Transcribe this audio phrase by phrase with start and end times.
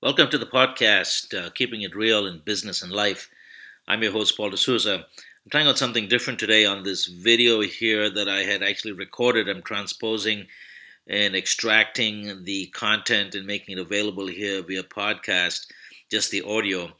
[0.00, 3.28] Welcome to the podcast, uh, Keeping It Real in Business and Life.
[3.88, 4.94] I'm your host, Paul D'Souza.
[4.94, 9.48] I'm trying out something different today on this video here that I had actually recorded.
[9.48, 10.46] I'm transposing
[11.08, 15.66] and extracting the content and making it available here via podcast,
[16.12, 16.92] just the audio,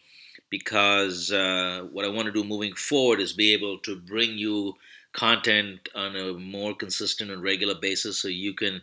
[0.50, 4.74] because uh, what I want to do moving forward is be able to bring you
[5.12, 8.80] content on a more consistent and regular basis so you can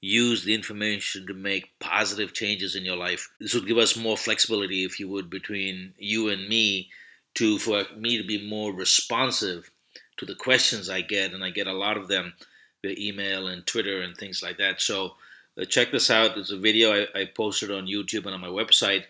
[0.00, 3.30] use the information to make positive changes in your life.
[3.40, 6.90] This would give us more flexibility, if you would, between you and me
[7.34, 9.70] to for me to be more responsive
[10.16, 12.34] to the questions I get, and I get a lot of them
[12.82, 14.80] via email and Twitter and things like that.
[14.80, 15.14] So
[15.60, 16.36] uh, check this out.
[16.36, 19.04] It's a video I, I posted on YouTube and on my website,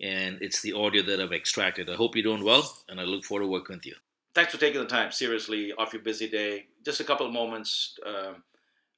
[0.00, 1.90] and it's the audio that I've extracted.
[1.90, 3.94] I hope you're doing well, and I look forward to working with you.
[4.34, 6.66] Thanks for taking the time, seriously, off your busy day.
[6.84, 7.98] Just a couple of moments.
[8.06, 8.42] Um,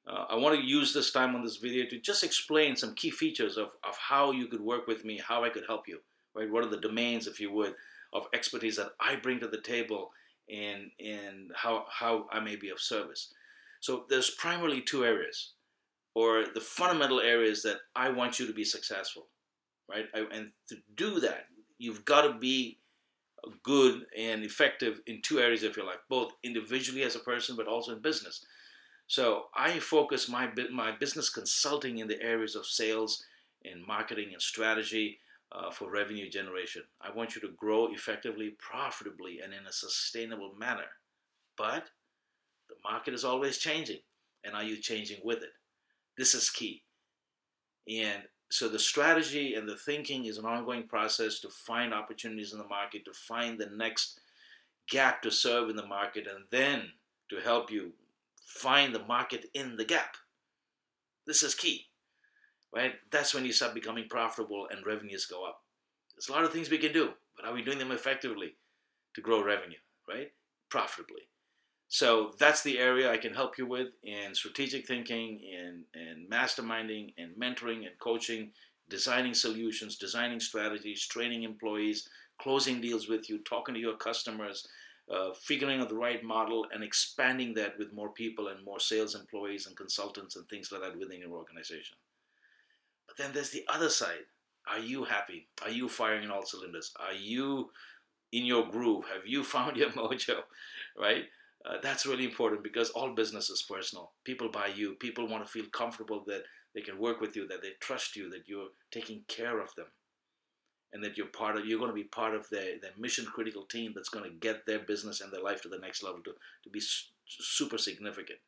[0.07, 3.09] uh, I want to use this time on this video to just explain some key
[3.09, 5.99] features of, of how you could work with me, how I could help you,
[6.35, 6.49] right?
[6.49, 7.75] What are the domains, if you would,
[8.11, 10.11] of expertise that I bring to the table
[10.51, 13.33] and, and how, how I may be of service.
[13.79, 15.53] So there's primarily two areas
[16.15, 19.27] or the fundamental areas that I want you to be successful,
[19.89, 20.05] right?
[20.13, 21.45] I, and to do that,
[21.77, 22.79] you've got to be
[23.63, 27.67] good and effective in two areas of your life, both individually as a person, but
[27.67, 28.45] also in business.
[29.13, 33.23] So I focus my my business consulting in the areas of sales
[33.63, 35.19] and marketing and strategy
[35.51, 36.81] uh, for revenue generation.
[36.99, 40.89] I want you to grow effectively, profitably, and in a sustainable manner.
[41.59, 41.91] But
[42.69, 43.99] the market is always changing,
[44.43, 45.53] and are you changing with it?
[46.17, 46.81] This is key.
[47.87, 52.57] And so the strategy and the thinking is an ongoing process to find opportunities in
[52.57, 54.21] the market, to find the next
[54.89, 56.89] gap to serve in the market, and then
[57.29, 57.93] to help you
[58.45, 60.15] find the market in the gap.
[61.25, 61.87] This is key,
[62.73, 62.93] right?
[63.11, 65.61] That's when you start becoming profitable and revenues go up.
[66.15, 68.55] There's a lot of things we can do, but are we doing them effectively
[69.15, 70.31] to grow revenue, right?
[70.69, 71.23] Profitably.
[71.87, 77.13] So that's the area I can help you with in strategic thinking, in, in masterminding,
[77.17, 78.51] and mentoring and coaching,
[78.89, 82.09] designing solutions, designing strategies, training employees,
[82.41, 84.67] closing deals with you, talking to your customers,
[85.11, 89.15] uh, figuring out the right model and expanding that with more people and more sales
[89.15, 91.97] employees and consultants and things like that within your organization.
[93.07, 94.25] But then there's the other side.
[94.67, 95.47] Are you happy?
[95.61, 96.93] Are you firing in all cylinders?
[96.99, 97.69] Are you
[98.31, 99.05] in your groove?
[99.13, 100.41] Have you found your mojo?
[100.97, 101.25] Right?
[101.65, 104.11] Uh, that's really important because all business is personal.
[104.23, 104.95] People buy you.
[104.95, 106.43] People want to feel comfortable that
[106.75, 109.85] they can work with you, that they trust you, that you're taking care of them
[110.93, 113.63] and that you're part of you're going to be part of their, their mission critical
[113.63, 116.31] team that's going to get their business and their life to the next level to,
[116.63, 116.81] to be
[117.27, 118.39] super significant.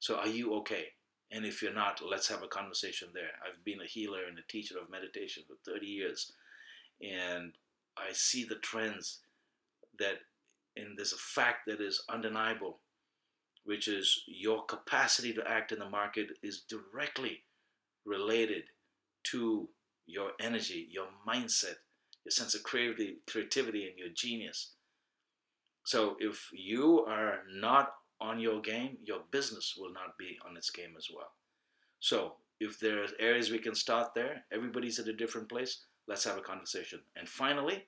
[0.00, 0.86] So are you okay?
[1.32, 3.32] And if you're not let's have a conversation there.
[3.44, 6.32] I've been a healer and a teacher of meditation for 30 years
[7.02, 7.52] and
[7.96, 9.20] i see the trends
[9.98, 10.18] that
[10.76, 12.78] and there's a fact that is undeniable
[13.64, 17.42] which is your capacity to act in the market is directly
[18.04, 18.64] related
[19.22, 19.68] to
[20.06, 21.76] your energy, your mindset,
[22.24, 24.72] your sense of creativity, creativity and your genius.
[25.84, 30.70] So if you are not on your game, your business will not be on its
[30.70, 31.32] game as well.
[32.00, 36.38] So if there's areas we can start there, everybody's at a different place, let's have
[36.38, 37.00] a conversation.
[37.16, 37.86] And finally,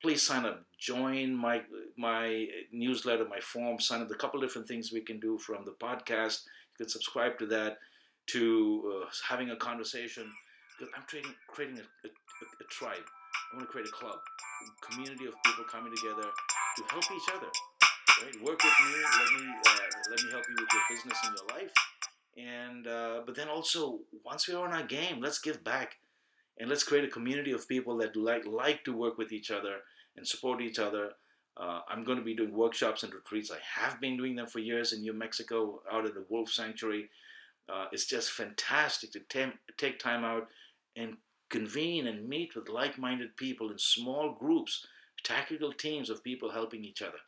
[0.00, 0.64] please sign up.
[0.78, 1.62] Join my
[1.96, 3.78] my newsletter, my form.
[3.80, 4.10] Sign up.
[4.10, 6.44] A couple different things we can do from the podcast.
[6.72, 7.78] You can subscribe to that,
[8.28, 10.32] to uh, having a conversation
[10.80, 13.04] because I'm creating creating a, a, a, tribe.
[13.52, 17.28] I want to create a club, a community of people coming together to help each
[17.36, 17.50] other.
[18.24, 18.34] Right?
[18.42, 18.92] Work with me.
[19.18, 19.78] Let me uh,
[20.10, 21.72] let me help you with your business and your life.
[22.38, 25.96] And uh, but then also once we're on our game, let's give back
[26.58, 29.76] and let's create a community of people that like like to work with each other
[30.16, 31.10] and support each other.
[31.56, 33.50] Uh, I'm going to be doing workshops and retreats.
[33.50, 37.10] I have been doing them for years in New Mexico, out at the Wolf Sanctuary.
[37.68, 40.48] Uh, it's just fantastic to tem- take time out
[40.96, 41.16] and
[41.50, 44.86] convene and meet with like minded people in small groups,
[45.24, 47.18] tactical teams of people helping each other.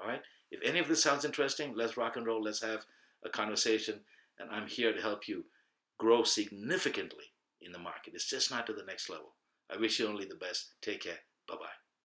[0.00, 0.22] All right?
[0.50, 2.42] If any of this sounds interesting, let's rock and roll.
[2.42, 2.84] Let's have
[3.24, 4.00] a conversation.
[4.38, 5.44] And I'm here to help you
[5.98, 7.24] grow significantly
[7.62, 8.14] in the market.
[8.14, 9.34] It's just not to the next level.
[9.72, 10.74] I wish you only the best.
[10.82, 11.18] Take care.
[11.48, 11.83] Bye bye.